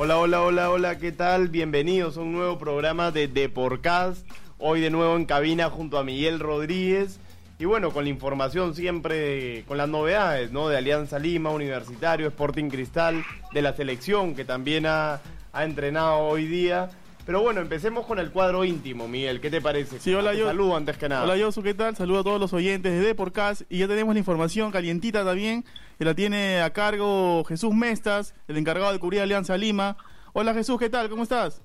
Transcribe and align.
Hola, 0.00 0.16
hola, 0.18 0.42
hola, 0.42 0.70
hola, 0.70 0.98
¿qué 0.98 1.10
tal? 1.10 1.48
Bienvenidos 1.48 2.16
a 2.16 2.20
un 2.20 2.32
nuevo 2.32 2.56
programa 2.56 3.10
de 3.10 3.26
Deporcast. 3.26 4.24
Hoy 4.56 4.80
de 4.80 4.90
nuevo 4.90 5.16
en 5.16 5.24
cabina 5.24 5.70
junto 5.70 5.98
a 5.98 6.04
Miguel 6.04 6.38
Rodríguez. 6.38 7.18
Y 7.58 7.64
bueno, 7.64 7.90
con 7.90 8.04
la 8.04 8.10
información 8.10 8.76
siempre, 8.76 9.64
con 9.66 9.76
las 9.76 9.88
novedades, 9.88 10.52
¿no? 10.52 10.68
De 10.68 10.76
Alianza 10.76 11.18
Lima, 11.18 11.50
Universitario, 11.50 12.28
Sporting 12.28 12.70
Cristal, 12.70 13.24
de 13.52 13.60
la 13.60 13.74
selección 13.74 14.36
que 14.36 14.44
también 14.44 14.86
ha, 14.86 15.20
ha 15.52 15.64
entrenado 15.64 16.18
hoy 16.18 16.46
día. 16.46 16.90
Pero 17.28 17.42
bueno, 17.42 17.60
empecemos 17.60 18.06
con 18.06 18.18
el 18.18 18.30
cuadro 18.30 18.64
íntimo, 18.64 19.06
Miguel. 19.06 19.38
¿Qué 19.42 19.50
te 19.50 19.60
parece? 19.60 20.00
Sí, 20.00 20.14
hola, 20.14 20.32
yo. 20.32 20.46
Saludo 20.46 20.74
antes 20.74 20.96
que 20.96 21.10
nada. 21.10 21.24
Hola, 21.24 21.36
Yosu, 21.36 21.62
¿qué 21.62 21.74
tal? 21.74 21.94
Saludo 21.94 22.20
a 22.20 22.24
todos 22.24 22.40
los 22.40 22.54
oyentes 22.54 22.90
de 22.90 23.00
Deporcast. 23.00 23.64
Y 23.68 23.80
ya 23.80 23.86
tenemos 23.86 24.14
la 24.14 24.18
información 24.18 24.70
calientita 24.70 25.26
también, 25.26 25.62
que 25.98 26.06
la 26.06 26.14
tiene 26.14 26.62
a 26.62 26.72
cargo 26.72 27.44
Jesús 27.44 27.74
Mestas, 27.74 28.34
el 28.48 28.56
encargado 28.56 28.94
de 28.94 28.98
cubrir 28.98 29.20
Alianza 29.20 29.58
Lima. 29.58 29.98
Hola, 30.32 30.54
Jesús, 30.54 30.78
¿qué 30.78 30.88
tal? 30.88 31.10
¿Cómo 31.10 31.22
estás? 31.22 31.60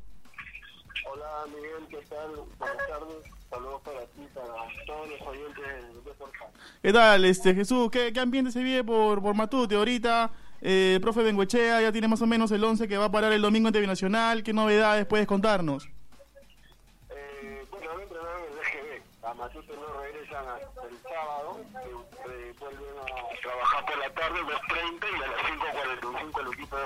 Hola 1.10 1.46
Miguel, 1.48 1.88
¿qué 1.90 2.06
tal? 2.10 2.30
Buenas 2.60 2.78
tardes. 2.86 3.34
Saludos 3.50 3.82
para 3.86 4.02
ti, 4.02 4.28
para 4.34 4.48
todos 4.86 5.10
los 5.12 5.22
oyentes 5.22 5.64
de 5.64 6.10
Deportes. 6.10 6.42
¿Qué 6.82 6.92
tal, 6.92 7.24
este 7.24 7.56
Jesús? 7.56 7.90
¿Qué, 7.90 8.12
qué 8.12 8.20
ambiente 8.20 8.52
se 8.52 8.62
vive 8.62 8.84
por, 8.84 9.22
por 9.22 9.34
Matute 9.34 9.76
ahorita? 9.76 10.30
Eh, 10.66 10.98
profe 11.02 11.22
Benguechea 11.24 11.82
ya 11.82 11.92
tiene 11.92 12.08
más 12.08 12.22
o 12.22 12.26
menos 12.26 12.50
el 12.52 12.64
11 12.64 12.88
que 12.88 12.98
va 12.98 13.06
a 13.06 13.12
parar 13.12 13.34
el 13.34 13.42
domingo 13.42 13.68
ante 13.68 13.82
Binacional. 13.82 14.44
¿Qué 14.44 14.54
novedades 14.54 15.06
puedes 15.06 15.28
contarnos? 15.28 15.90
Eh, 17.10 17.66
bueno, 17.70 17.92
el 18.00 18.58
EGB. 18.58 19.04
A 19.28 19.34
Matute 19.34 19.74
no 19.76 20.02
regresan 20.02 20.46
hasta 20.48 20.88
el 20.88 20.98
sábado. 21.04 21.60
eh, 21.60 22.54
vuelven 22.58 22.96
a 22.98 23.42
trabajar 23.42 23.86
por 23.86 23.98
la 23.98 24.10
tarde, 24.12 24.40
2.30 24.40 25.06
y 25.12 25.16
a 25.22 25.28
las 25.28 25.42
5.45 26.32 26.40
el 26.40 26.54
equipo 26.54 26.78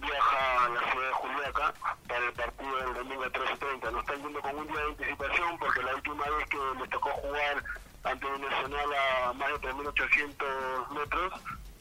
viaja 0.00 0.64
a 0.64 0.68
la 0.68 0.80
ciudad 0.90 1.06
de 1.06 1.12
Juliaca 1.14 1.74
para 2.08 2.26
el 2.26 2.32
partido 2.32 2.76
del 2.76 2.94
domingo 2.94 3.22
a 3.22 3.30
13.30. 3.30 3.92
Nos 3.92 4.00
están 4.00 4.22
yendo 4.22 4.40
con 4.42 4.56
un 4.58 4.66
día 4.66 4.80
de 4.80 4.86
anticipación 4.90 5.58
porque 5.60 5.82
la 5.84 5.94
última 5.94 6.24
vez 6.28 6.48
que 6.48 6.58
les 6.80 6.90
tocó 6.90 7.10
jugar 7.10 7.62
ante 8.02 8.26
un 8.26 8.40
nacional 8.40 8.88
a 8.94 9.32
más 9.32 9.48
de 9.48 9.68
3.800 9.68 10.88
metros, 10.90 11.32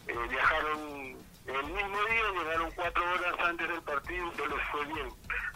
eh, 0.08 0.14
viajaron 0.30 1.05
el 1.60 1.66
mismo 1.66 2.04
día, 2.06 2.32
llegaron 2.34 2.72
cuatro 2.72 3.04
horas 3.14 3.36
antes 3.40 3.68
del 3.70 3.82
partido 3.84 4.26
y 4.26 4.38
no 4.38 4.46
les 4.48 4.68
fue 4.68 4.86
bien. 4.86 5.10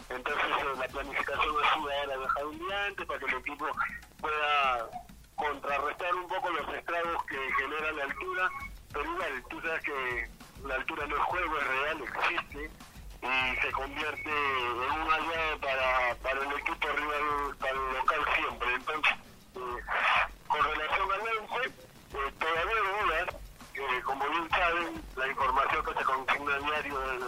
Entonces 0.08 0.44
eh, 0.44 0.78
la 0.78 0.88
planificación 0.88 1.54
sido 1.74 1.90
ahora 1.90 2.16
viajar 2.16 2.46
un 2.46 2.58
día 2.58 2.86
antes 2.86 3.06
para 3.06 3.18
que 3.20 3.26
el 3.26 3.34
equipo 3.34 3.66
pueda 4.20 4.90
contrarrestar 5.36 6.14
un 6.14 6.28
poco 6.28 6.50
los 6.50 6.74
estragos 6.74 7.24
que 7.24 7.52
genera 7.58 7.92
la 7.92 8.04
altura, 8.04 8.50
pero 8.92 9.04
igual, 9.04 9.44
tú 9.48 9.60
sabes 9.62 9.82
que 9.82 10.30
la 10.64 10.74
altura 10.74 11.06
no 11.06 11.16
es 11.16 11.22
juego, 11.22 11.58
es 11.58 11.66
real, 11.66 12.02
existe 12.02 12.70
y 13.22 13.60
se 13.60 13.72
convierte 13.72 14.30
en 14.30 15.00
un 15.00 15.12
aliado 15.12 15.60
para, 15.60 16.14
para 16.22 16.40
el 16.40 16.52
equipo 16.58 16.88
rival, 16.88 17.56
para 17.58 17.72
el 17.72 17.92
local 17.94 18.20
siempre. 18.34 18.74
Entonces, 18.74 19.14
eh, 19.56 19.82
con 20.48 20.64
relación 20.64 21.12
al 21.12 21.20
11, 21.20 21.68
eh, 21.68 22.32
todavía 22.38 22.62
hay 22.64 23.04
dudas, 23.04 23.36
eh, 23.74 24.02
como 24.04 24.28
bien 24.28 24.50
saben, 24.50 25.02
que 25.70 25.94
se 25.94 26.64
diario 26.64 27.12
el 27.12 27.22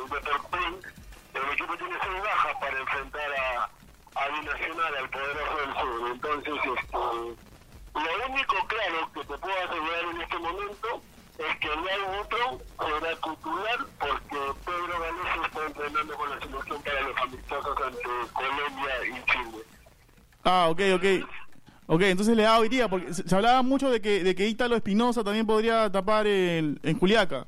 el 1.35 1.53
equipo 1.53 1.77
tiene 1.79 1.97
seis 2.03 2.23
bajas 2.23 2.57
para 2.61 2.79
enfrentar 2.79 3.31
a, 3.33 3.71
a 4.17 4.29
Binacional, 4.29 4.97
al 4.97 5.09
poderoso 5.09 5.57
del 5.57 5.75
sur. 5.75 6.11
Entonces, 6.13 6.55
este, 6.77 6.99
lo 7.95 8.27
único 8.29 8.67
claro 8.67 9.13
que 9.15 9.21
te 9.21 9.39
puedo 9.39 9.59
asegurar 9.65 10.05
en 10.13 10.21
este 10.21 10.39
momento 10.39 11.03
es 11.39 11.59
que 11.59 11.69
hay 11.69 12.21
otro 12.21 12.61
será 12.79 13.15
titular 13.17 13.87
porque 13.99 14.39
Pedro 14.67 15.01
Galeso 15.01 15.45
está 15.47 15.67
entrenando 15.67 16.15
con 16.17 16.31
la 16.31 16.41
selección 16.41 16.83
para 16.83 17.01
los 17.01 17.17
amistosos 17.17 17.77
ante 17.87 18.33
Colombia 18.33 19.07
y 19.07 19.25
Chile. 19.31 19.65
Ah, 20.45 20.69
ok, 20.69 20.81
ok. 20.97 21.05
Ok, 21.87 22.03
entonces 22.03 22.37
le 22.37 22.45
da 22.45 22.59
hoy 22.59 22.69
día, 22.69 22.89
porque 22.89 23.13
se, 23.13 23.35
hablaba 23.35 23.63
mucho 23.63 23.91
de 23.91 24.01
que, 24.01 24.23
de 24.23 24.35
que 24.35 24.47
Ítalo 24.47 24.77
Espinosa 24.77 25.25
también 25.25 25.47
podría 25.47 25.91
tapar 25.91 26.27
el, 26.27 26.81
en 26.83 26.99
Juliaca. 26.99 27.47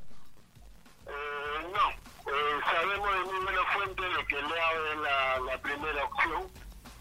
Eh, 1.06 1.69
no, 1.72 1.91
eh, 2.31 2.61
sabemos 2.65 3.09
de 3.15 3.32
muy 3.32 3.44
buena 3.44 3.62
fuente 3.75 4.03
de 4.03 4.26
que 4.26 4.34
Leao 4.34 4.93
es 4.93 4.99
la, 5.00 5.53
la 5.53 5.62
primera 5.62 6.05
opción. 6.05 6.43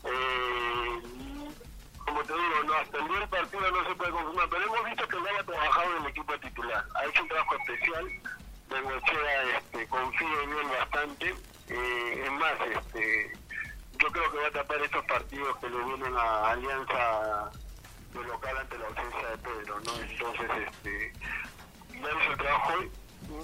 Eh, 0.06 1.02
como 2.06 2.24
no, 2.92 3.14
hasta 3.14 3.24
el 3.24 3.30
partido 3.30 3.72
no 3.72 3.90
se 3.90 3.96
puede 3.96 4.12
confirmar, 4.12 4.50
pero 4.50 4.66
hemos 4.66 4.86
visto 4.86 5.08
que 5.08 5.20
Leao 5.20 5.40
ha 5.40 5.44
trabajado 5.44 5.98
en 5.98 6.04
el 6.04 6.10
equipo 6.10 6.40
titular. 6.40 6.86
Ha 6.96 7.06
hecho 7.06 7.22
un 7.22 7.28
trabajo 7.30 7.56
especial. 7.56 8.06
Bengochea 8.70 9.58
este, 9.58 9.88
confía 9.88 10.44
en 10.44 10.50
él 10.50 10.68
bastante. 10.80 11.36
Eh, 11.70 12.24
es 12.26 12.32
más, 12.32 12.54
este, 12.76 13.34
yo 14.00 14.08
creo 14.12 14.32
que 14.32 14.38
va 14.38 14.48
a 14.48 14.52
tapar 14.52 14.82
estos 14.82 15.06
partidos 15.06 15.58
que 15.58 15.70
le 15.70 15.84
vienen 15.84 16.18
a 16.18 16.52
Alianza 16.52 17.52
de 18.14 18.24
local 18.24 18.58
ante 18.58 18.78
la 18.78 18.88
ausencia 18.88 19.30
de 19.30 19.38
Pedro, 19.38 19.80
¿no? 19.80 20.00
Entonces, 20.00 20.52
este, 20.68 21.14
ya 22.02 22.32
el 22.32 22.38
trabajo 22.38 22.74
hoy. 22.74 22.92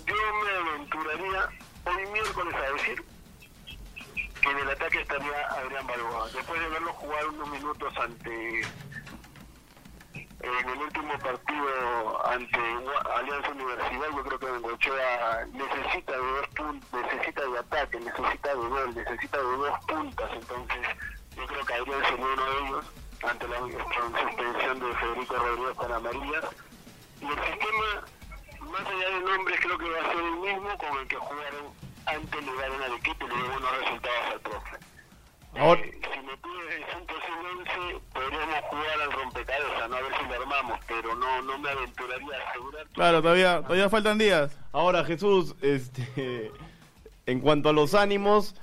Yo 0.06 0.16
me 0.16 0.72
aventuraría 0.72 1.50
hoy 1.86 2.12
miércoles 2.12 2.56
a 2.56 2.74
decir 2.74 3.04
que 4.42 4.50
en 4.50 4.58
el 4.58 4.70
ataque 4.70 5.02
estaría 5.02 5.48
Adrián 5.52 5.88
Balboa. 5.88 6.30
Después 6.30 6.60
de 6.60 6.70
verlo 6.70 6.94
jugar 6.94 7.28
unos 7.28 7.50
minutos 7.50 7.94
ante 7.98 8.62
en 10.42 10.70
el 10.70 10.78
último 10.80 11.20
partido 11.20 12.26
ante 12.26 12.60
Alianza 13.16 13.52
Universidad, 13.52 14.08
yo 14.16 14.24
creo 14.24 14.40
que 14.40 14.46
Bengochea 14.46 15.48
necesita 15.52 16.12
de 16.14 16.18
dos 16.18 16.48
puntos, 16.56 17.02
necesita 17.04 17.42
de 17.46 17.60
ataque, 17.60 18.00
necesita 18.00 18.50
de 18.50 18.56
gol, 18.56 18.96
necesita 18.96 19.38
de 19.38 19.44
dos 19.44 19.80
puntas, 19.88 20.30
entonces 20.34 20.88
yo 21.36 21.46
creo 21.46 21.66
que 21.66 21.74
Adrián 21.74 22.02
sería 22.06 22.26
uno 22.26 22.46
de 22.46 22.68
ellos 22.68 22.86
ante 23.24 23.48
la 23.48 23.60
suspensión 23.60 24.80
de 24.80 24.96
Federico 24.96 25.36
Rodríguez 25.36 25.76
para 25.76 26.00
María. 26.00 26.42
Y 27.20 27.26
el 27.26 27.44
sistema, 27.44 28.70
más 28.72 28.88
allá 28.88 29.10
de 29.10 29.20
nombres, 29.20 29.60
creo 29.60 29.78
que 29.78 29.90
va 29.90 30.00
a 30.00 30.12
ser 30.12 30.24
el 30.24 30.36
mismo 30.38 30.78
con 30.78 30.98
el 31.00 31.08
que 31.08 31.18
jugaron 31.18 31.74
antes 32.06 32.46
le 32.46 32.52
dieron 32.52 32.82
al 32.82 32.94
equipo 32.94 33.26
y 33.26 33.30
le 33.30 33.36
dieron 33.36 33.52
buenos 33.52 33.80
resultados 33.80 34.32
al 34.32 34.40
profe. 34.40 34.89
Ahora- 35.56 35.82
Eh, 35.82 35.92
si 36.02 36.20
me 36.26 36.38
pides 36.38 36.86
un 37.00 37.06
posible 37.06 37.50
11, 37.58 38.00
podríamos 38.14 38.62
jugar 38.70 39.02
al 39.04 39.12
rompecabezas, 39.12 39.90
¿no? 39.90 39.96
a 39.96 40.02
ver 40.02 40.12
si 40.20 40.26
lo 40.28 40.42
armamos, 40.42 40.80
pero 40.88 41.16
no, 41.16 41.42
no 41.42 41.58
me 41.60 41.70
aventuraría 41.70 42.36
a 42.38 42.50
asegurar. 42.50 42.88
Claro, 42.94 43.22
todavía, 43.22 43.62
todavía 43.64 43.90
faltan 43.90 44.18
días. 44.18 44.58
Ahora, 44.72 45.04
Jesús, 45.04 45.56
este, 45.62 46.52
en 47.26 47.40
cuanto 47.40 47.70
a 47.70 47.74
los 47.74 47.94
ánimos, 47.94 48.56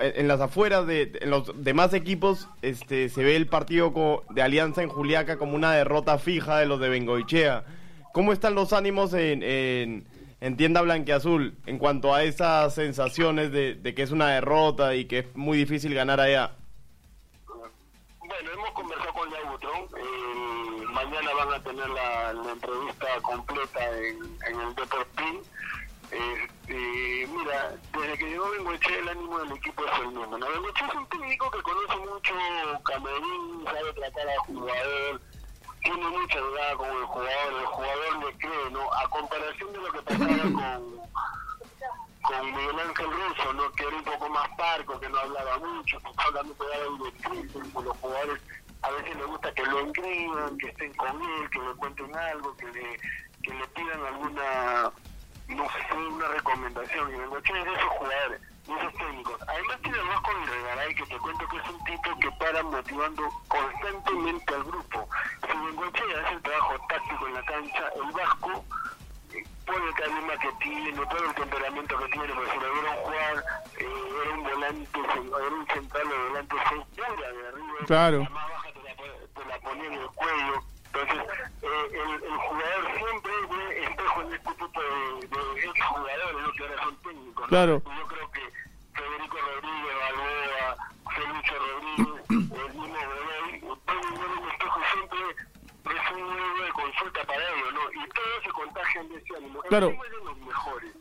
en 0.00 0.26
las 0.26 0.40
afueras 0.40 0.84
de 0.86 1.12
en 1.20 1.30
los 1.30 1.52
demás 1.62 1.94
equipos, 1.94 2.48
este, 2.60 3.08
se 3.08 3.22
ve 3.22 3.36
el 3.36 3.46
partido 3.46 4.24
de 4.30 4.42
Alianza 4.42 4.82
en 4.82 4.88
Juliaca 4.88 5.38
como 5.38 5.54
una 5.54 5.72
derrota 5.72 6.18
fija 6.18 6.58
de 6.58 6.66
los 6.66 6.80
de 6.80 6.88
Bengoichea. 6.88 7.64
¿Cómo 8.12 8.32
están 8.32 8.56
los 8.56 8.72
ánimos 8.72 9.14
en, 9.14 9.44
en, 9.44 10.04
en 10.40 10.56
tienda 10.56 10.80
blanqueazul 10.80 11.54
en 11.66 11.78
cuanto 11.78 12.14
a 12.14 12.24
esas 12.24 12.74
sensaciones 12.74 13.52
de, 13.52 13.94
que 13.94 14.02
es 14.02 14.10
una 14.10 14.28
derrota 14.28 14.94
y 14.94 15.04
que 15.04 15.20
es 15.20 15.36
muy 15.36 15.58
difícil 15.58 15.94
ganar 15.94 16.20
allá? 16.20 16.52
Bueno, 17.46 18.50
hemos 18.52 18.70
conversado 18.70 19.12
con 19.12 19.30
Yautron. 19.30 19.82
Eh, 19.98 20.84
mañana 20.92 21.34
van 21.34 21.52
a 21.52 21.62
tener 21.62 21.88
la, 21.88 22.30
entrevista 22.52 23.06
completa 23.22 23.98
en, 23.98 24.60
el 24.60 24.74
Deportín. 24.74 25.40
Eh, 26.12 27.28
mira, 27.32 27.76
desde 27.92 28.18
que 28.18 28.30
llegó 28.30 28.50
Bengoche 28.50 28.98
el 28.98 29.08
ánimo 29.08 29.38
del 29.40 29.52
equipo 29.52 29.84
es 29.84 30.00
el 30.00 30.08
mismo. 30.08 30.30
Bengoche 30.30 30.84
es 30.88 30.94
un 30.94 31.06
técnico 31.08 31.50
que 31.50 31.62
conoce 31.62 31.96
mucho 31.96 32.34
camerín, 32.84 33.64
sabe 33.64 33.92
tratar 33.92 34.28
al 34.28 34.38
jugador, 34.38 35.20
tiene 35.82 36.08
mucha 36.08 36.38
edad 36.38 36.76
con 36.76 36.88
el 36.88 37.04
jugador, 37.04 37.60
el 37.60 37.66
jugador 37.66 38.24
le 38.24 38.38
cree, 38.38 38.70
¿no? 38.70 38.92
A 38.92 39.08
comparación 39.08 39.72
de 39.72 39.78
lo 39.78 39.92
que 39.92 40.02
pasaba 40.02 40.42
con 40.42 41.00
con 42.22 42.46
Miguel 42.46 42.78
Ángel 42.78 43.06
Russo, 43.10 43.52
¿no? 43.54 43.72
que 43.72 43.82
era 43.82 43.96
un 43.96 44.04
poco 44.04 44.28
más 44.28 44.48
parco, 44.50 45.00
que 45.00 45.08
no 45.08 45.18
hablaba 45.18 45.58
mucho, 45.58 45.98
que 45.98 46.10
estaba 46.10 46.28
hablando 46.28 46.54
de 46.54 47.10
directrices, 47.10 47.72
con 47.72 47.84
los 47.84 47.96
jugadores 47.96 48.40
a 48.82 48.90
veces 48.92 49.16
les 49.16 49.26
gusta 49.26 49.52
que 49.52 49.62
lo 49.64 49.80
inscriban, 49.82 50.58
que 50.58 50.68
estén 50.68 50.92
con 50.94 51.22
él, 51.22 51.50
que 51.50 51.58
le 51.58 51.74
cuenten 51.74 52.16
algo, 52.16 52.56
que 52.56 52.66
le, 52.66 52.96
que 53.42 53.54
le 53.54 53.68
pidan 53.68 54.06
alguna, 54.06 54.92
no 55.48 55.66
sé, 55.68 55.94
una 55.94 56.28
recomendación. 56.28 57.14
Y 57.14 57.18
Bengoche 57.18 57.58
es 57.58 57.64
de 57.64 57.74
esos 57.74 57.88
jugadores, 57.88 58.40
de 58.40 58.74
esos 58.74 58.94
técnicos. 58.94 59.40
Además 59.48 59.80
tiene 59.82 60.02
más 60.02 60.20
con 60.22 60.46
Regaray, 60.46 60.94
que 60.94 61.06
te 61.06 61.18
cuento 61.18 61.48
que 61.48 61.56
es 61.58 61.68
un 61.68 61.84
tipo 61.84 62.18
que 62.20 62.30
para 62.32 62.62
motivando 62.62 63.22
constantemente 63.48 64.54
al 64.54 64.64
grupo. 64.64 65.08
Si 65.60 65.66
Bengoche 65.66 66.02
hace 66.24 66.34
el 66.34 66.42
trabajo 66.42 66.74
táctico 66.88 67.26
en 67.26 67.34
la 67.34 67.42
cancha, 67.44 67.84
el 67.96 68.12
Vasco 68.12 68.64
por 69.66 69.76
el 69.82 69.94
carisma 69.94 70.36
que 70.40 70.52
tiene, 70.64 70.92
por 71.06 71.22
el 71.24 71.34
temperamento 71.34 71.98
que 71.98 72.04
tiene, 72.06 72.34
porque 72.34 72.50
si 72.50 72.58
lo 72.58 72.72
vieron 72.72 72.96
jugar, 72.96 73.44
eh, 73.78 73.86
era 74.22 74.30
un 74.34 74.42
volante, 74.42 75.00
era 75.00 75.54
un 75.54 75.66
central 75.66 76.08
de 76.08 76.18
volante 76.28 76.56
segura 76.68 77.32
de 77.32 77.48
arriba, 77.48 77.74
Claro. 77.86 78.18
la 78.22 78.30
más 78.30 78.48
baja 78.50 78.68
te 78.72 78.82
la, 78.82 78.94
te 78.94 79.44
la 79.44 79.58
ponía 79.60 79.84
en 79.86 79.92
el 79.92 80.06
cuello. 80.08 80.62
Entonces, 80.86 81.18
eh, 81.62 81.88
el, 81.92 82.24
el 82.24 82.36
jugador 82.38 82.96
siempre 82.96 83.32
ve 83.50 83.84
espejo 83.84 84.22
en 84.22 84.32
este 84.32 84.50
tipo 84.54 84.80
de, 84.80 85.26
de 85.28 85.60
exjugadores, 85.68 86.42
¿no? 86.46 86.52
que 86.52 86.62
ahora 86.62 86.82
son 86.82 86.96
técnicos. 87.02 87.42
¿no? 87.42 87.48
Claro. 87.48 87.82
Y 87.86 87.98
yo 88.00 88.06
creo 88.08 88.30
que 88.32 88.40
contagian 98.60 99.08
de 99.08 99.16
ese 99.16 99.36
ánimo. 99.36 99.59
El 99.59 99.59
Claro. 99.70 99.94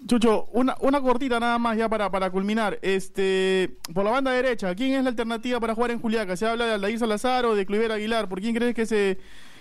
Chucho, 0.08 0.46
una, 0.54 0.76
una 0.80 1.02
cortita 1.02 1.40
nada 1.40 1.58
más 1.60 1.76
ya 1.78 1.90
para, 1.90 2.10
para 2.10 2.32
culminar. 2.32 2.80
Este, 2.82 3.76
por 3.94 4.06
la 4.06 4.12
banda 4.12 4.32
derecha, 4.32 4.74
¿quién 4.74 4.94
es 4.94 5.04
la 5.04 5.10
alternativa 5.10 5.60
para 5.60 5.76
jugar 5.76 5.92
en 5.92 6.00
Juliaca? 6.00 6.38
¿Se 6.38 6.48
habla 6.48 6.66
de 6.66 6.74
Aldair 6.76 6.98
Salazar 6.98 7.46
o 7.46 7.54
de 7.54 7.66
Cluiver 7.66 7.92
Aguilar? 7.92 8.28
¿Por 8.30 8.40
quién 8.40 8.56
crees 8.56 8.74
que 8.74 8.86
se, 8.86 9.20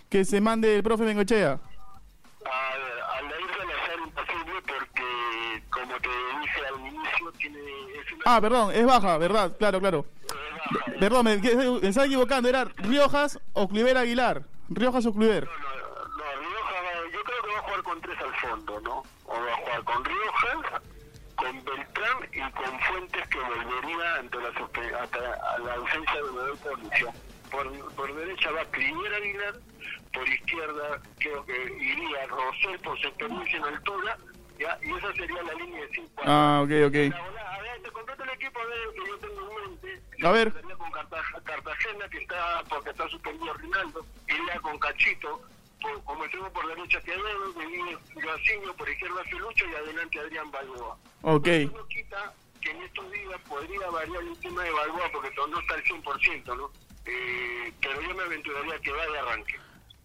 que 0.08 0.24
se 0.24 0.40
mande 0.40 0.76
el 0.76 0.82
profe 0.82 1.04
Bengochea? 1.04 1.52
A 1.52 2.76
ver, 2.78 3.02
al 3.18 3.26
ir 3.26 3.50
Salazar 3.58 3.98
imposible 4.06 4.62
porque, 4.66 5.62
como 5.70 5.96
te 6.00 6.08
dije 6.40 6.60
al 6.66 6.80
inicio, 6.86 7.32
tiene, 7.38 7.58
es 7.58 8.12
una... 8.14 8.22
Ah, 8.24 8.40
perdón, 8.40 8.70
es 8.74 8.86
baja, 8.86 9.18
¿verdad? 9.18 9.56
Claro, 9.58 9.80
claro. 9.80 10.06
es 10.24 10.34
baja. 10.74 10.98
Perdón, 11.00 11.24
me, 11.26 11.36
me 11.36 11.88
estaba 11.88 12.06
equivocando. 12.06 12.48
¿Era 12.48 12.64
Riojas 12.64 13.38
o 13.52 13.68
Cluiver 13.68 13.98
Aguilar? 13.98 14.44
¿Riojas 14.70 15.04
o 15.06 15.12
Cluiver? 15.12 15.44
No, 15.44 15.50
no, 15.50 15.58
Rioja, 16.40 16.72
va- 16.72 17.12
yo 17.12 17.20
creo 17.22 17.42
que 17.42 17.50
va 17.52 17.58
a 17.58 17.62
jugar 17.78 17.82
con 17.82 18.00
tres 18.00 18.18
al 18.20 18.34
fondo, 18.36 18.80
¿no? 18.80 19.02
O 19.24 19.40
va 19.40 19.52
a 19.52 19.56
jugar 19.56 19.84
con 19.84 20.04
Rioja, 20.04 20.82
con 21.36 21.64
Beltrán 21.64 22.28
y 22.32 22.40
con 22.52 22.80
Fuentes 22.80 23.28
que 23.28 23.38
volvería 23.38 24.14
ante 24.16 24.36
la, 24.38 24.50
suspe- 24.54 25.00
ante- 25.00 25.18
a 25.18 25.58
la 25.58 25.74
ausencia 25.74 26.14
de 26.22 26.32
Medel 26.32 26.56
por. 26.58 26.78
Por, 27.48 27.94
por 27.94 28.14
derecha 28.14 28.50
va 28.50 28.62
Clinier 28.66 29.14
Aguilar, 29.14 29.54
por 30.12 30.28
izquierda 30.28 31.00
creo 31.18 31.46
que 31.46 31.64
iría 31.80 32.26
Rosel 32.26 32.78
por 32.80 32.94
experiencia 32.98 33.56
en 33.56 33.64
altura, 33.64 34.18
¿ya? 34.58 34.78
y 34.82 34.92
esa 34.92 35.10
sería 35.14 35.42
la 35.44 35.54
línea 35.54 35.80
de 35.80 35.88
cinco. 35.94 36.22
Ah, 36.26 36.60
ok, 36.62 36.70
ok. 36.88 36.94
A 36.94 37.58
ver, 37.62 37.82
te 37.82 37.90
contrato 37.90 38.22
el 38.24 38.28
equipo 38.28 38.58
ver, 38.60 38.94
que 38.94 39.08
yo 39.08 39.18
tengo 39.18 39.50
en 39.62 39.70
mente. 39.70 40.02
A 40.26 40.30
ver. 40.30 40.52
Con 40.76 40.92
Cartag- 40.92 41.42
Cartagena, 41.44 42.06
que 42.10 42.18
está, 42.18 42.62
porque 42.68 42.90
está 42.90 43.08
suspendido 43.08 43.54
Rinaldo. 43.54 44.04
Iría 44.28 44.60
con 44.60 44.78
Cachito, 44.78 45.40
decimos 46.28 46.50
por 46.52 46.66
derecha 46.68 47.00
Quevedo, 47.02 47.52
de 47.52 48.20
Gaciño, 48.20 48.74
por 48.76 48.88
izquierda 48.88 49.24
Felucho 49.24 49.64
y 49.70 49.74
adelante 49.74 50.20
Adrián 50.20 50.50
Balboa. 50.50 50.98
Ok. 51.22 51.46
Eso 51.46 51.76
no 51.76 51.86
quita 51.88 52.34
que 52.60 52.70
en 52.70 52.82
estos 52.82 53.10
días 53.12 53.40
podría 53.48 53.90
variar 53.90 54.22
el 54.22 54.38
tema 54.38 54.62
de 54.64 54.70
Balboa, 54.70 55.10
porque 55.12 55.30
no 55.36 55.60
está 55.60 55.74
al 55.74 55.84
100%, 55.84 56.56
¿no? 56.56 56.70
Eh, 57.06 57.72
pero 57.80 58.02
yo 58.02 58.14
me 58.14 58.22
aventuraría 58.22 58.78
que 58.80 58.90
vaya 58.92 59.22
arranque. 59.22 59.54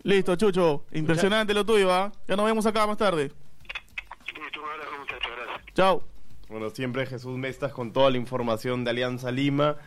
Listo, 0.03 0.35
Chucho. 0.35 0.85
Impresionante 0.91 1.53
lo 1.53 1.65
tuyo, 1.65 1.91
¿ah? 1.91 2.11
Ya 2.27 2.35
nos 2.35 2.45
vemos 2.45 2.65
acá 2.65 2.85
más 2.87 2.97
tarde. 2.97 3.31
Listo, 4.35 4.61
un 4.61 4.69
abrazo, 4.69 4.91
muchachos, 4.99 5.31
gracias. 5.35 5.73
Chao. 5.73 6.03
Bueno, 6.49 6.69
siempre 6.69 7.05
Jesús 7.05 7.37
Mestas 7.37 7.71
con 7.71 7.93
toda 7.93 8.11
la 8.11 8.17
información 8.17 8.83
de 8.83 8.91
Alianza 8.91 9.31
Lima. 9.31 9.77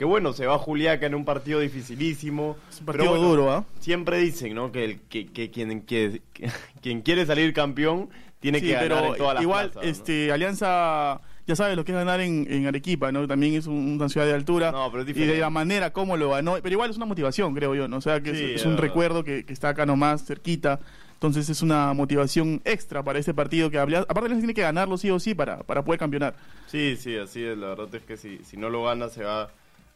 Que 0.00 0.06
bueno, 0.06 0.32
se 0.32 0.46
va 0.46 0.56
Juliaca 0.56 1.04
en 1.04 1.14
un 1.14 1.26
partido 1.26 1.60
dificilísimo. 1.60 2.56
Es 2.70 2.80
un 2.80 2.86
pero 2.86 2.96
partido 3.04 3.10
bueno, 3.18 3.28
duro, 3.28 3.52
¿ah? 3.52 3.64
Siempre 3.80 4.16
dicen, 4.16 4.54
¿no? 4.54 4.72
Que, 4.72 4.84
el, 4.86 5.00
que, 5.02 5.26
que 5.26 5.50
quien, 5.50 5.82
que, 5.82 6.22
quien 6.80 7.02
quiere 7.02 7.26
salir 7.26 7.52
campeón 7.52 8.08
tiene 8.40 8.60
Sí, 8.60 8.64
que 8.68 8.72
ganar 8.72 8.88
pero 8.88 9.06
en 9.12 9.18
todas 9.18 9.34
las 9.34 9.42
igual, 9.42 9.70
plazas, 9.72 9.84
¿no? 9.84 9.90
este, 9.90 10.32
Alianza, 10.32 11.20
ya 11.46 11.54
sabes 11.54 11.76
lo 11.76 11.84
que 11.84 11.92
es 11.92 11.98
ganar 11.98 12.18
en, 12.22 12.46
en 12.50 12.66
Arequipa, 12.66 13.12
¿no? 13.12 13.28
También 13.28 13.52
es 13.52 13.66
un- 13.66 13.92
una 14.00 14.08
ciudad 14.08 14.26
de 14.26 14.32
altura. 14.32 14.72
No, 14.72 14.90
pero 14.90 15.02
es 15.02 15.10
y 15.10 15.12
de 15.12 15.36
la 15.38 15.50
manera 15.50 15.92
como 15.92 16.16
lo 16.16 16.30
ganó, 16.30 16.54
pero 16.62 16.72
igual 16.72 16.88
es 16.88 16.96
una 16.96 17.04
motivación, 17.04 17.54
creo 17.54 17.74
yo, 17.74 17.86
¿no? 17.86 17.98
O 17.98 18.00
sea, 18.00 18.22
que 18.22 18.34
Sí, 18.34 18.52
es, 18.54 18.64
un 18.64 18.78
recuerdo 18.78 19.22
que, 19.22 19.44
que 19.44 19.52
está 19.52 19.68
acá 19.68 19.84
nomás, 19.84 20.24
cerquita. 20.24 20.80
Entonces 21.12 21.50
es 21.50 21.60
una 21.60 21.92
motivación 21.92 22.62
extra 22.64 23.02
para 23.02 23.18
este 23.18 23.34
partido 23.34 23.68
que 23.70 23.78
habla- 23.78 23.98
aparte 24.08 24.20
Alianza 24.28 24.40
tiene 24.40 24.54
que 24.54 24.62
ganarlo 24.62 24.96
sí 24.96 25.10
o 25.10 25.20
sí 25.20 25.34
para, 25.34 25.58
para 25.58 25.84
poder 25.84 25.98
campeonar. 25.98 26.36
Sí, 26.68 26.96
sí, 26.96 27.18
así 27.18 27.44
es. 27.44 27.58
La 27.58 27.66
verdad 27.74 27.94
es 27.96 28.02
que 28.04 28.16
si, 28.16 28.38
si 28.44 28.56
no 28.56 28.70
lo 28.70 28.84
gana 28.84 29.10
se 29.10 29.24
va, 29.24 29.50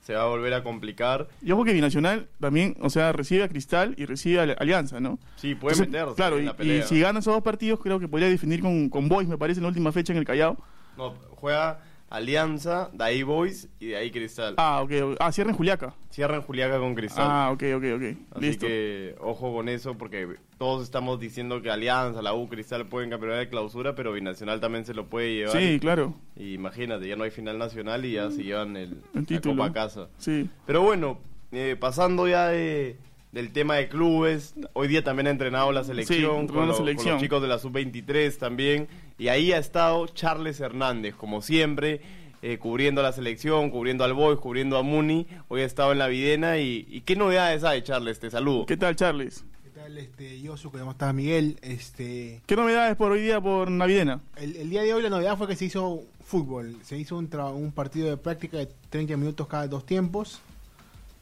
se 0.05 0.15
va 0.15 0.23
a 0.23 0.27
volver 0.27 0.53
a 0.53 0.63
complicar. 0.63 1.29
Y 1.43 1.51
ojo 1.53 1.65
que 1.65 1.73
Binacional 1.73 2.29
también, 2.39 2.77
o 2.81 2.91
sea, 2.91 3.13
recibe 3.13 3.43
a 3.43 3.49
Cristal 3.49 3.95
y 3.97 4.05
recibe 4.05 4.41
a 4.41 4.43
Alianza, 4.59 5.01
¿no? 5.01 5.19
Sí, 5.37 5.55
puede 5.55 5.75
Entonces, 5.77 5.93
meterse 5.93 6.15
Claro, 6.15 6.39
en 6.39 6.79
y, 6.79 6.83
si 6.83 7.01
gana 7.01 7.21
esos 7.21 7.33
dos 7.33 7.43
partidos, 7.43 7.81
creo 7.81 7.99
que 7.99 8.07
podría 8.07 8.29
definir 8.29 8.61
con, 8.61 8.91
con 8.91 9.09
Boys, 9.09 9.27
me 9.27 9.39
parece, 9.39 9.61
en 9.61 9.63
la 9.63 9.69
última 9.69 9.93
fecha 9.93 10.13
en 10.13 10.19
el 10.19 10.27
Callao. 10.27 10.59
No, 10.99 11.15
juega 11.31 11.81
Alianza, 12.15 12.91
de 12.93 13.05
ahí 13.05 13.23
Boys 13.23 13.69
y 13.81 13.87
de 13.89 13.97
ahí 13.97 14.11
Cristal. 14.11 14.55
Ah, 14.57 14.81
ok. 14.83 14.93
ok. 15.03 15.17
Ah, 15.21 15.33
cierra 15.33 15.51
en 15.51 15.57
Juliaca. 15.57 15.95
Cierran 16.11 16.43
Juliaca 16.43 16.79
con 16.79 16.95
Cristal. 16.95 17.27
Ah, 17.29 17.51
ok, 17.53 17.63
ok, 17.77 17.85
ok. 17.97 18.03
Así 18.37 18.41
Listo. 18.47 18.67
que 18.67 19.17
ojo 19.21 19.53
con 19.53 19.69
eso 19.69 19.99
porque 19.99 20.37
todos 20.57 20.85
estamos 20.85 21.19
diciendo 21.19 21.61
que 21.61 21.71
Alianza, 21.71 22.23
la 22.23 22.33
U, 22.33 22.49
Cristal 22.49 22.87
pueden 22.87 23.11
campeonar 23.11 23.39
de 23.39 23.49
clausura, 23.49 23.95
pero 23.97 24.13
Binacional 24.13 24.61
también 24.61 24.85
se 24.85 24.95
lo 24.95 25.07
puede 25.07 25.35
llevar. 25.35 25.57
Sí, 25.61 25.79
claro. 25.81 26.15
Y 26.37 26.55
imagínate, 26.55 27.09
ya 27.09 27.17
no 27.17 27.25
hay 27.25 27.31
final 27.31 27.59
nacional 27.59 28.05
y 28.05 28.13
ya 28.13 28.31
se 28.31 28.45
llevan 28.45 28.77
el, 28.77 28.91
El 29.15 29.21
la 29.21 29.23
título. 29.23 29.57
Copa 29.57 29.67
a 29.67 29.73
casa. 29.73 30.09
Sí. 30.19 30.49
Pero 30.67 30.83
bueno, 30.83 31.19
eh, 31.51 31.77
pasando 31.79 32.29
ya 32.29 32.47
de, 32.49 32.97
del 33.35 33.53
tema 33.53 33.75
de 33.75 33.89
clubes, 33.89 34.55
hoy 34.73 34.89
día 34.89 35.03
también 35.05 35.27
ha 35.27 35.31
entrenado 35.31 35.73
la 35.73 35.85
selección, 35.85 36.41
entrenó 36.43 36.47
con, 36.47 36.57
la 36.61 36.67
lo- 36.67 36.73
con 36.73 36.87
selección. 36.87 37.15
los 37.15 37.23
chicos 37.23 37.43
de 37.43 37.49
la 37.49 37.59
sub-23 37.59 38.39
también, 38.39 38.89
y 39.19 39.29
ahí 39.29 39.53
ha 39.53 39.59
estado 39.59 40.07
Charles 40.07 40.61
Hernández, 40.61 41.15
como 41.17 41.43
siempre, 41.43 42.01
eh, 42.43 42.59
cubriendo 42.59 43.01
a 43.01 43.05
la 43.05 43.13
selección, 43.13 43.71
cubriendo 43.71 44.05
al 44.05 44.13
Boys, 44.15 44.39
cubriendo 44.39 44.79
a 44.79 44.83
Muni, 44.83 45.27
hoy 45.49 45.63
ha 45.63 45.65
estado 45.65 45.93
en 45.93 45.99
la 45.99 46.07
Videna, 46.09 46.59
y, 46.59 46.87
y 46.89 47.01
¿qué 47.03 47.17
novedades 47.17 47.65
hay, 47.65 47.83
Charles? 47.83 48.21
Te 48.21 48.31
saludo. 48.31 48.67
¿Qué 48.67 48.77
tal, 48.77 48.95
Charles? 48.97 49.45
¿Qué 49.65 49.71
tal, 49.71 49.99
este, 49.99 50.41
Yosu? 50.41 50.71
¿Cómo 50.71 50.93
estás, 50.93 51.13
Miguel? 51.13 51.59
Este, 51.63 52.41
¿Qué 52.47 52.55
novedades 52.57 52.97
por 52.97 53.13
hoy 53.13 53.21
día 53.23 53.41
por 53.41 53.71
Navidena? 53.71 54.21
el, 54.37 54.55
el 54.57 54.71
día 54.71 54.83
de 54.83 54.95
hoy 54.95 55.03
la 55.03 55.11
novedad 55.11 55.37
fue 55.37 55.49
que 55.49 55.57
se 55.57 55.65
hizo 55.65 56.03
fútbol. 56.25 56.77
Se 56.83 56.97
hizo 56.97 57.17
un, 57.19 57.29
tra- 57.29 57.53
un 57.53 57.73
partido 57.73 58.09
de 58.11 58.17
práctica 58.17 58.59
de 58.59 58.69
30 58.91 59.17
minutos 59.17 59.47
cada 59.49 59.67
dos 59.67 59.85
tiempos. 59.85 60.41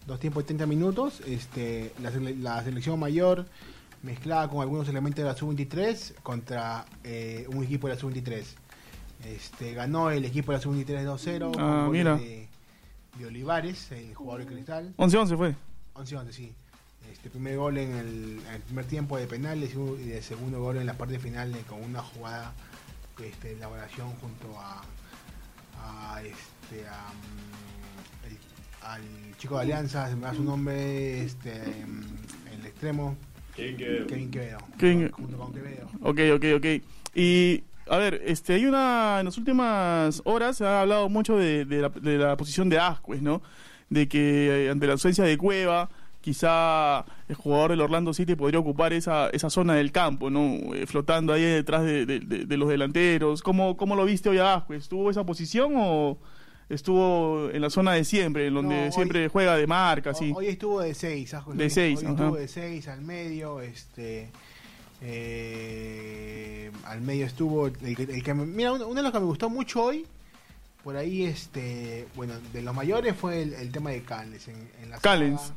Dos 0.06 0.18
tiempos 0.20 0.42
de 0.42 0.46
30 0.48 0.66
minutos. 0.66 1.20
Este, 1.26 1.92
la, 2.02 2.10
sele- 2.10 2.36
la 2.38 2.62
selección 2.64 2.98
mayor 2.98 3.46
mezclada 4.02 4.48
con 4.48 4.60
algunos 4.62 4.88
elementos 4.88 5.22
de 5.22 5.30
la 5.30 5.36
sub-23 5.36 6.14
contra 6.22 6.84
eh, 7.04 7.46
un 7.52 7.62
equipo 7.64 7.86
de 7.88 7.94
la 7.94 8.00
sub-23. 8.00 8.42
Este, 9.24 9.74
ganó 9.74 10.10
el 10.10 10.24
equipo 10.24 10.50
de 10.52 10.58
la 10.58 10.62
sub-23 10.62 11.04
2-0. 11.06 11.52
con 11.52 11.60
Ah, 11.62 11.88
mira. 11.90 12.16
De, 12.16 12.48
de 13.18 13.26
Olivares, 13.26 13.92
el 13.92 14.14
jugador 14.14 14.44
de 14.44 14.52
Cristal. 14.54 14.92
11-11 14.96 15.36
fue. 15.36 15.54
11-11, 15.94 16.32
sí. 16.32 16.52
Este 17.12 17.30
primer 17.30 17.56
gol 17.58 17.78
en 17.78 17.92
el, 17.92 18.40
en 18.48 18.54
el 18.54 18.60
primer 18.62 18.84
tiempo 18.86 19.16
de 19.18 19.26
penales 19.26 19.72
y 19.74 20.10
el 20.12 20.22
segundo 20.22 20.60
gol 20.60 20.78
en 20.78 20.86
la 20.86 20.94
parte 20.94 21.18
final 21.20 21.54
eh, 21.54 21.62
con 21.68 21.82
una 21.82 22.00
jugada 22.02 22.52
este, 23.22 23.48
de 23.48 23.54
elaboración 23.54 24.10
junto 24.20 24.58
a, 24.58 24.82
a 26.14 26.22
este 26.22 26.88
a, 26.88 27.10
mm, 27.12 27.81
al 28.86 29.00
chico 29.38 29.56
de 29.56 29.62
Alianza, 29.62 30.08
se 30.08 30.16
me 30.16 30.22
da 30.22 30.34
su 30.34 30.42
nombre, 30.44 31.22
este 31.22 31.50
mm, 31.86 32.54
el 32.60 32.66
extremo, 32.66 33.16
Kevin 33.54 33.76
Quevedo. 34.30 34.58
Kevin- 34.78 35.10
Junto 35.10 35.36
con 35.36 35.52
Quevedo. 35.52 35.86
Ok, 36.02 36.20
ok, 36.34 36.44
ok. 36.56 36.82
Y, 37.14 37.62
a 37.88 37.96
ver, 37.98 38.22
este, 38.24 38.54
hay 38.54 38.66
una. 38.66 39.18
En 39.20 39.26
las 39.26 39.36
últimas 39.38 40.22
horas 40.24 40.56
se 40.56 40.64
ha 40.64 40.80
hablado 40.82 41.08
mucho 41.08 41.36
de, 41.36 41.64
de 41.64 41.82
la, 41.82 41.88
de 41.90 42.18
la 42.18 42.36
posición 42.36 42.68
de 42.68 42.78
Ascuez, 42.78 43.20
¿no? 43.22 43.42
De 43.90 44.08
que 44.08 44.66
eh, 44.66 44.70
ante 44.70 44.86
la 44.86 44.94
ausencia 44.94 45.22
de 45.24 45.36
Cueva, 45.36 45.90
quizá 46.22 47.04
el 47.28 47.34
jugador 47.34 47.72
del 47.72 47.80
Orlando 47.82 48.14
City 48.14 48.34
podría 48.36 48.60
ocupar 48.60 48.92
esa, 48.94 49.28
esa 49.30 49.50
zona 49.50 49.74
del 49.74 49.92
campo, 49.92 50.30
¿no? 50.30 50.74
Eh, 50.74 50.86
flotando 50.86 51.32
ahí 51.34 51.42
detrás 51.42 51.82
de, 51.84 52.06
de- 52.06 52.20
de- 52.20 52.46
de 52.46 52.56
los 52.56 52.68
delanteros. 52.70 53.42
¿Cómo, 53.42 53.76
¿Cómo 53.76 53.94
lo 53.96 54.04
viste 54.06 54.30
hoy 54.30 54.38
a 54.38 54.54
Ascuez? 54.54 54.82
¿Estuvo 54.84 55.10
esa 55.10 55.26
posición 55.26 55.72
o 55.76 56.16
estuvo 56.74 57.50
en 57.50 57.60
la 57.60 57.70
zona 57.70 57.92
de 57.92 58.04
siempre, 58.04 58.46
en 58.46 58.54
donde 58.54 58.74
No, 58.76 58.82
hoy- 58.86 58.92
siempre 58.92 59.28
juega 59.28 59.56
de 59.56 59.66
marca, 59.66 60.10
así? 60.10 60.32
Hoy 60.34 60.46
estuvo 60.48 60.80
de 60.80 60.94
6, 60.94 61.34
De 61.54 61.70
seis, 61.70 61.98
Hoy 62.00 62.04
ajá. 62.06 62.14
estuvo 62.14 62.36
de 62.36 62.48
6 62.48 62.88
al 62.88 63.00
medio, 63.02 63.60
este 63.60 64.30
eh, 65.04 66.70
al 66.86 67.00
medio 67.00 67.26
estuvo 67.26 67.66
el, 67.66 67.96
que- 67.96 68.02
el 68.04 68.22
que 68.22 68.34
mira 68.34 68.72
uno, 68.72 68.86
uno 68.86 68.94
de 68.96 69.02
los 69.02 69.12
que 69.12 69.18
me 69.18 69.24
gustó 69.26 69.50
mucho 69.50 69.82
hoy 69.84 70.06
por 70.84 70.96
ahí 70.96 71.24
este 71.24 72.06
bueno 72.14 72.34
de 72.52 72.62
los 72.62 72.74
mayores 72.74 73.14
fue 73.16 73.42
el, 73.42 73.52
el 73.54 73.70
tema 73.72 73.90
de 73.90 74.02
Callens 74.02 74.48
en, 74.48 74.56
en 74.82 74.90
la 74.90 74.98
Callens. 74.98 75.40
saga. 75.40 75.54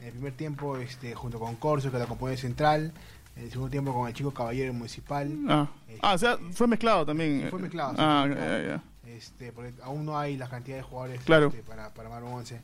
en 0.00 0.06
el 0.06 0.12
primer 0.12 0.32
tiempo 0.34 0.76
este 0.76 1.14
junto 1.14 1.38
con 1.38 1.56
Corso 1.56 1.90
que 1.90 1.98
la 1.98 2.06
compone 2.06 2.36
central 2.36 2.92
en 3.36 3.44
el 3.44 3.50
segundo 3.50 3.70
tiempo 3.70 3.92
con 3.92 4.06
el 4.08 4.14
chico 4.14 4.30
Caballero 4.32 4.72
Municipal 4.72 5.28
Ah. 5.48 5.68
ah, 6.00 6.14
o 6.14 6.18
sea, 6.18 6.38
fue 6.52 6.66
mezclado 6.68 7.04
también. 7.04 7.42
Sí, 7.42 7.48
fue 7.50 7.58
mezclado, 7.60 7.90
sí, 7.90 7.96
Ah, 7.98 8.20
fue 8.26 8.28
mezclado. 8.36 8.62
ya, 8.62 8.68
ya. 8.68 8.82
Este 9.16 9.52
porque 9.52 9.72
aún 9.82 10.04
no 10.04 10.18
hay 10.18 10.36
la 10.36 10.48
cantidad 10.48 10.76
de 10.76 10.82
jugadores 10.82 11.20
Claro. 11.24 11.48
este, 11.48 11.62
para 11.62 11.92
para 11.94 12.08
armar 12.08 12.24
un 12.24 12.32
11 12.38 12.60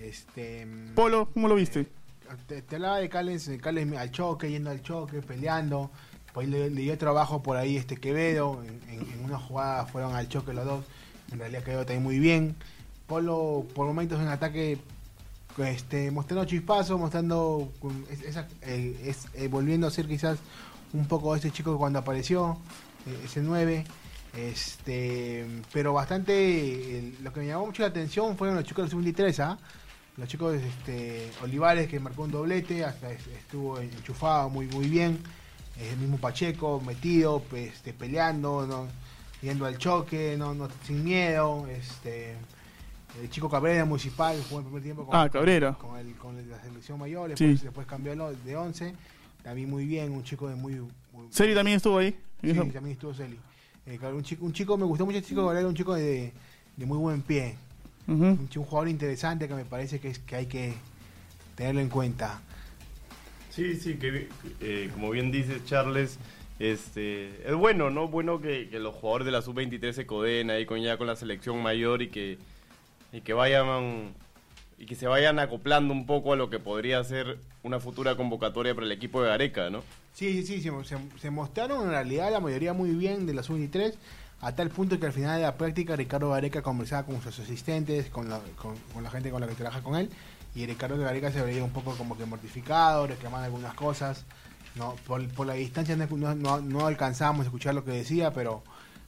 este 0.00 0.66
Polo, 0.94 1.28
¿cómo 1.32 1.48
lo 1.48 1.54
viste? 1.54 1.86
te, 2.48 2.60
te 2.62 2.76
hablaba 2.76 2.98
de 2.98 3.08
Callens, 3.08 3.46
eh, 3.48 3.58
Callens 3.58 3.96
al 3.96 4.10
choque, 4.10 4.50
yendo 4.50 4.70
al 4.70 4.82
choque, 4.82 5.22
peleando. 5.22 5.90
Por 6.34 6.42
ahí 6.44 6.50
le, 6.50 6.70
le 6.70 6.82
dio 6.82 6.98
trabajo 6.98 7.40
por 7.42 7.56
ahí 7.56 7.76
este 7.76 7.96
Quevedo. 7.96 8.62
En, 8.64 8.80
en- 8.92 9.12
en 9.12 9.24
una 9.24 9.38
jugada 9.38 9.86
fueron 9.86 10.14
al 10.16 10.28
choque 10.28 10.52
los 10.52 10.64
dos. 10.64 10.84
En 11.32 11.38
realidad 11.38 11.62
Quevedo 11.62 11.86
también 11.86 12.02
muy 12.02 12.18
bien. 12.18 12.56
Polo, 13.06 13.64
por 13.76 13.86
momentos 13.86 14.20
en 14.20 14.26
ataque, 14.28 14.78
este, 15.58 16.10
mostrando 16.10 16.44
chispazo, 16.44 16.98
mostrando. 16.98 17.72
esa- 18.10 18.48
eh, 18.62 19.00
es, 19.04 19.28
eh, 19.34 19.46
volviendo 19.48 19.86
a 19.86 19.90
ser 19.92 20.06
quizás 20.08 20.38
un 20.92 21.06
poco 21.06 21.34
ese 21.36 21.50
chico 21.52 21.72
que 21.72 21.78
cuando 21.78 22.00
apareció, 22.00 22.58
eh, 23.06 23.20
ese 23.24 23.40
9. 23.40 23.84
Este, 24.36 25.46
pero 25.72 25.92
bastante. 25.92 27.12
lo 27.22 27.32
que 27.32 27.40
me 27.40 27.46
llamó 27.46 27.66
mucho 27.66 27.82
la 27.82 27.88
atención 27.88 28.36
fueron 28.36 28.56
los 28.56 28.64
chicos 28.64 28.84
del 28.84 28.90
sub-23, 28.90 29.38
¿ah? 29.40 29.58
Los 30.16 30.28
chicos 30.28 30.54
este, 30.56 31.30
Olivares 31.42 31.88
que 31.88 32.00
marcó 32.00 32.22
un 32.22 32.30
doblete, 32.30 32.84
hasta 32.84 33.10
es- 33.12 33.26
estuvo 33.26 33.78
enchufado 33.80 34.48
muy 34.50 34.66
muy 34.68 34.88
bien. 34.88 35.18
El 35.78 35.96
mismo 35.98 36.16
Pacheco, 36.16 36.80
metido, 36.80 37.42
este, 37.54 37.92
peleando, 37.92 38.66
no, 38.66 38.86
yendo 39.42 39.66
al 39.66 39.76
choque, 39.76 40.36
no, 40.38 40.54
no, 40.54 40.68
sin 40.86 41.04
miedo. 41.04 41.66
Este, 41.68 42.34
el 43.20 43.28
chico 43.30 43.48
Cabrera 43.50 43.84
municipal 43.84 44.42
jugó 44.48 44.60
el 44.60 44.64
primer 44.66 44.82
tiempo 44.82 45.06
con, 45.06 45.16
Ah, 45.16 45.28
Cabrera. 45.28 45.74
con, 45.74 45.98
el- 45.98 46.14
con 46.16 46.36
la 46.50 46.62
selección 46.62 46.98
mayor, 46.98 47.28
Sí. 47.36 47.44
después, 47.46 47.62
después 47.62 47.86
cambió 47.86 48.12
de 48.44 48.56
11. 48.56 48.94
También 49.42 49.68
muy 49.70 49.86
bien, 49.86 50.12
un 50.12 50.24
chico 50.24 50.48
de 50.48 50.54
muy. 50.56 50.74
muy 51.12 51.28
también 51.54 51.76
estuvo 51.76 51.98
ahí. 51.98 52.16
Sí, 52.42 52.52
también 52.54 52.92
estuvo 52.92 53.12
Celi. 53.14 53.38
Eh, 53.86 53.98
claro, 53.98 54.16
un, 54.16 54.22
chico, 54.22 54.44
un 54.44 54.52
chico, 54.52 54.76
me 54.76 54.84
gustó 54.84 55.06
mucho 55.06 55.18
el 55.18 55.24
chico 55.24 55.46
Cabrera, 55.46 55.68
un 55.68 55.74
chico 55.74 55.94
de, 55.94 56.32
de 56.76 56.86
muy 56.86 56.98
buen 56.98 57.22
pie. 57.22 57.56
Un, 58.08 58.48
jugador 58.48 58.88
interesante 58.88 59.48
que 59.48 59.54
me 59.54 59.64
parece 59.64 59.98
que, 59.98 60.08
es, 60.08 60.18
que 60.18 60.36
hay 60.36 60.46
que 60.46 60.74
tenerlo 61.54 61.80
en 61.80 61.88
cuenta. 61.88 62.40
Sí, 63.50 63.74
sí, 63.76 63.94
que 63.94 64.28
eh, 64.60 64.90
como 64.92 65.10
bien 65.10 65.30
dice 65.30 65.64
Charles, 65.64 66.18
este 66.58 67.48
es 67.48 67.54
bueno, 67.54 67.90
¿no? 67.90 68.08
Bueno 68.08 68.40
que, 68.40 68.68
que 68.68 68.78
los 68.78 68.94
jugadores 68.94 69.24
de 69.24 69.32
la 69.32 69.42
sub-23 69.42 69.92
se 69.92 70.06
codeen 70.06 70.50
ahí 70.50 70.66
con 70.66 70.80
ya 70.80 70.98
con 70.98 71.06
la 71.06 71.16
selección 71.16 71.62
mayor 71.62 72.02
y 72.02 72.08
que 72.08 72.38
y 73.12 73.20
que 73.20 73.32
vayan 73.32 74.14
y 74.78 74.86
que 74.86 74.94
se 74.94 75.06
vayan 75.06 75.38
acoplando 75.38 75.92
un 75.94 76.06
poco 76.06 76.32
a 76.32 76.36
lo 76.36 76.50
que 76.50 76.58
podría 76.58 77.02
ser 77.04 77.38
una 77.62 77.80
futura 77.80 78.16
convocatoria 78.16 78.74
para 78.74 78.86
el 78.86 78.92
equipo 78.92 79.22
de 79.22 79.28
Gareca, 79.28 79.70
¿no? 79.70 79.82
Sí, 80.12 80.44
sí, 80.46 80.60
sí, 80.60 80.70
se, 80.84 80.96
se- 81.20 81.30
mostraron 81.30 81.84
en 81.84 81.90
realidad 81.90 82.30
la 82.30 82.40
mayoría 82.40 82.72
muy 82.72 82.90
bien 82.90 83.26
de 83.26 83.34
la 83.34 83.42
sub-23, 83.42 83.94
a 84.40 84.54
tal 84.54 84.68
punto 84.70 84.98
que 85.00 85.06
al 85.06 85.12
final 85.12 85.36
de 85.36 85.42
la 85.42 85.56
práctica 85.56 85.96
Ricardo 85.96 86.30
Gareca 86.30 86.62
conversaba 86.62 87.04
con 87.06 87.20
sus 87.22 87.38
asistentes, 87.38 88.10
con 88.10 88.28
la, 88.28 88.40
con, 88.56 88.74
con 88.92 89.02
la 89.02 89.10
gente 89.10 89.30
con 89.30 89.40
la 89.40 89.46
que 89.46 89.54
trabaja 89.54 89.82
con 89.82 89.96
él, 89.96 90.10
y 90.54 90.64
Ricardo 90.66 90.96
Gareca 90.98 91.30
se 91.32 91.42
veía 91.42 91.64
un 91.64 91.70
poco 91.70 91.94
como 91.96 92.16
que 92.16 92.24
mortificado, 92.26 93.06
reclamando 93.06 93.46
algunas 93.46 93.74
cosas. 93.74 94.24
No, 94.74 94.94
por, 95.06 95.26
por 95.28 95.46
la 95.46 95.54
distancia 95.54 95.96
no, 95.96 96.06
no- 96.34 96.60
no 96.60 96.86
alcanzábamos 96.86 97.40
a 97.40 97.48
escuchar 97.48 97.74
lo 97.74 97.84
que 97.84 97.92
decía, 97.92 98.32
pero 98.32 98.62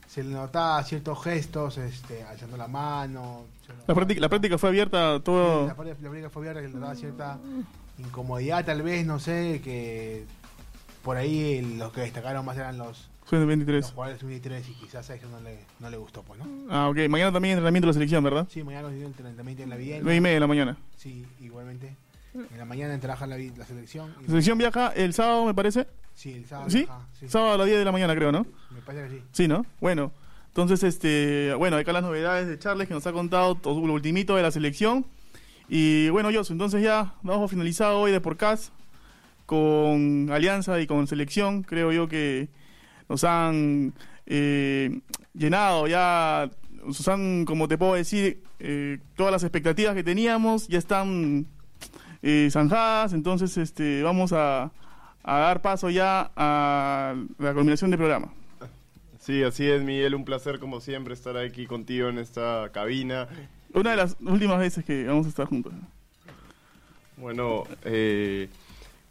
se 0.09 0.25
le 0.25 0.31
notaba 0.31 0.83
ciertos 0.85 1.23
gestos, 1.23 1.79
este, 1.79 2.25
alzando 2.25 2.57
la 2.57 2.67
mano. 2.67 3.45
La 3.69 3.75
notaba- 3.75 3.95
práctica, 3.95 4.21
la 4.21 4.29
práctica 4.29 4.59
fue 4.59 4.69
abierta 4.71 5.21
todo. 5.21 5.67
la 5.69 5.75
práctica 5.77 6.31
fue 6.31 6.43
abierta 6.43 6.63
que 6.63 6.69
le 6.69 6.79
daba 6.81 6.95
cierta 6.95 7.39
incomodidad, 7.99 8.65
tal 8.65 8.83
vez, 8.83 9.07
no 9.07 9.19
sé, 9.19 9.61
que 9.63 10.25
por 11.03 11.17
ahí 11.17 11.77
los 11.79 11.93
que 11.93 12.01
destacaron 12.03 12.45
más 12.45 12.57
eran 12.57 12.79
los, 12.79 13.09
Fue 13.25 13.39
en 13.39 13.43
el 13.43 13.49
los 13.49 13.57
23. 13.59 13.91
jugadores 13.93 14.21
de 14.21 14.27
23 14.27 14.69
y 14.69 14.73
quizás 14.75 15.11
a 15.11 15.15
eso 15.15 15.29
no 15.29 15.41
le, 15.41 15.59
no 15.81 15.91
le 15.91 15.97
gustó, 15.97 16.23
pues, 16.23 16.39
¿no? 16.41 16.47
Ah, 16.71 16.89
ok. 16.89 16.97
Mañana 17.09 17.33
también 17.33 17.53
entrenamiento 17.55 17.87
de 17.87 17.91
la 17.91 17.95
selección, 17.95 18.25
¿verdad? 18.25 18.47
Sí, 18.51 18.63
mañana 18.63 18.89
nos 18.89 18.97
dio 18.97 19.07
entrenamiento 19.07 19.63
en 19.63 19.71
la 19.71 19.77
Viena. 19.77 20.01
9 20.03 20.17
y 20.17 20.21
media 20.21 20.35
de 20.35 20.41
la 20.41 20.47
mañana. 20.47 20.77
Sí, 20.97 21.27
igualmente. 21.41 21.97
En 22.35 22.59
la 22.59 22.65
mañana 22.65 22.99
trabaja 23.01 23.27
la, 23.27 23.39
la 23.39 23.65
selección. 23.65 24.15
La 24.21 24.27
selección 24.27 24.59
viaja 24.59 24.89
el 24.89 25.13
sábado, 25.15 25.45
me 25.47 25.55
parece. 25.55 25.87
Sí, 26.15 26.33
el 26.33 26.47
sábado. 26.47 26.71
¿Sí? 26.71 26.87
sí. 27.19 27.29
Sábado 27.29 27.55
a 27.55 27.59
las 27.59 27.67
10 27.67 27.79
de 27.79 27.85
la 27.85 27.93
mañana, 27.93 28.15
creo, 28.15 28.33
¿no? 28.33 28.47
Me 28.71 28.81
parece 28.83 29.09
que 29.09 29.15
sí. 29.17 29.23
Sí, 29.33 29.49
¿no? 29.49 29.65
Bueno, 29.81 30.13
entonces, 30.49 30.83
este, 30.83 31.55
bueno, 31.55 31.77
acá 31.77 31.93
las 31.93 32.03
novedades 32.03 32.49
de 32.49 32.59
Charles 32.59 32.89
que 32.89 32.95
nos 32.95 33.07
ha 33.07 33.13
contado 33.13 33.55
todo 33.55 33.87
lo 33.87 33.93
ultimito 33.93 34.35
de 34.37 34.43
la 34.43 34.51
selección. 34.51 35.07
Y 35.69 36.09
bueno, 36.09 36.31
Josu, 36.33 36.53
entonces 36.53 36.83
ya 36.83 37.15
damos 37.23 37.41
por 37.41 37.49
finalizado 37.51 38.01
hoy 38.01 38.11
de 38.11 38.21
Podcast 38.21 38.73
con 39.47 40.29
Alianza 40.31 40.81
y 40.81 40.87
con 40.87 41.07
Selección. 41.07 41.63
Creo 41.63 41.93
yo 41.93 42.09
que 42.09 42.49
nos 43.09 43.25
han 43.25 43.95
eh, 44.27 45.01
llenado 45.35 45.87
ya, 45.87 46.51
nos 46.85 47.07
han, 47.09 47.45
como 47.45 47.69
te 47.69 47.79
puedo 47.79 47.95
decir, 47.95 48.43
eh, 48.59 48.99
todas 49.17 49.33
las 49.33 49.45
expectativas 49.45 49.95
que 49.95 50.03
teníamos 50.03 50.69
ya 50.69 50.79
están 50.79 51.47
eh, 52.23 52.49
zanjadas. 52.51 53.13
Entonces, 53.13 53.57
este, 53.57 54.03
vamos 54.03 54.33
a, 54.33 54.73
a 55.23 55.39
dar 55.39 55.63
paso 55.63 55.91
ya 55.91 56.31
a 56.37 57.15
la 57.39 57.55
culminación 57.55 57.91
del 57.91 57.99
programa. 57.99 58.33
Sí, 59.21 59.43
así 59.43 59.69
es, 59.69 59.83
Miguel, 59.83 60.15
un 60.15 60.25
placer 60.25 60.59
como 60.59 60.81
siempre 60.81 61.13
estar 61.13 61.37
aquí 61.37 61.67
contigo 61.67 62.09
en 62.09 62.19
esta 62.19 62.71
cabina. 62.73 63.29
Una 63.75 63.91
de 63.91 63.97
las 63.97 64.17
últimas 64.21 64.59
veces 64.59 64.85
que 64.85 65.05
vamos 65.05 65.27
a 65.27 65.29
estar 65.29 65.47
juntos. 65.47 65.75
Bueno, 67.19 67.65
eh, 67.85 68.49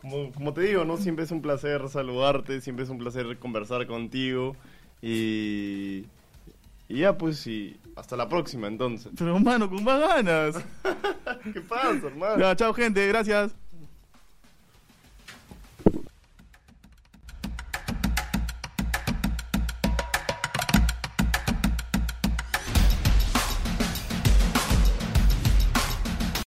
como, 0.01 0.31
como 0.31 0.53
te 0.53 0.61
digo, 0.61 0.85
¿no? 0.85 0.97
Siempre 0.97 1.25
es 1.25 1.31
un 1.31 1.41
placer 1.41 1.87
saludarte, 1.89 2.61
siempre 2.61 2.85
es 2.85 2.89
un 2.89 2.97
placer 2.97 3.37
conversar 3.37 3.85
contigo 3.85 4.55
y, 5.01 6.05
y 6.89 6.99
ya 6.99 7.17
pues 7.17 7.45
y 7.45 7.77
hasta 7.95 8.15
la 8.15 8.27
próxima 8.27 8.67
entonces. 8.67 9.11
Pero 9.17 9.35
hermano, 9.35 9.69
con 9.69 9.83
más 9.83 9.99
ganas. 9.99 10.55
¿Qué 11.53 11.61
pasa, 11.61 12.07
hermano? 12.07 12.37
Ya, 12.39 12.55
chao 12.55 12.73
gente, 12.73 13.07
gracias. 13.07 13.55